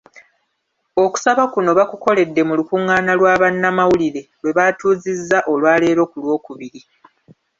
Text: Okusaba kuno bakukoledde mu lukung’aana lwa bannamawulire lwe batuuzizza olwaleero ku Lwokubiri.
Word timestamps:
Okusaba 1.03 1.43
kuno 1.53 1.71
bakukoledde 1.77 2.41
mu 2.47 2.53
lukung’aana 2.59 3.11
lwa 3.19 3.33
bannamawulire 3.41 4.21
lwe 4.41 4.51
batuuzizza 4.57 5.37
olwaleero 5.51 6.03
ku 6.11 6.17
Lwokubiri. 6.23 6.81